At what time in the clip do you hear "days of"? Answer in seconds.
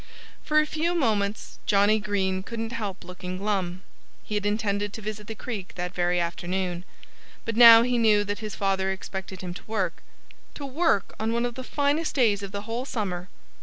12.15-12.51